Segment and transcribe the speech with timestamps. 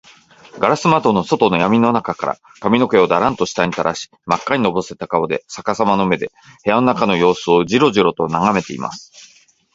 [0.57, 6.31] ガラス窓の外のやみの中から、髪かみの毛をダランと下にたらし、まっかにのぼせた顔で、さかさまの目で、
[6.65, 9.11] 部屋の中のようすをジロジロとながめています。